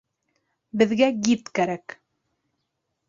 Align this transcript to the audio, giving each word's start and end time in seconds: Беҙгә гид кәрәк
Беҙгә 0.81 1.09
гид 1.27 1.53
кәрәк 1.59 1.97